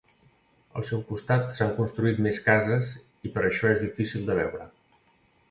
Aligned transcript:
Al 0.79 0.85
seu 0.87 1.03
costat 1.09 1.45
s'han 1.57 1.73
construït 1.81 2.21
més 2.29 2.41
cases 2.47 2.95
i 3.29 3.33
per 3.37 3.45
això 3.51 3.71
és 3.75 3.79
difícil 3.85 4.27
de 4.33 4.41
veure. 4.43 4.69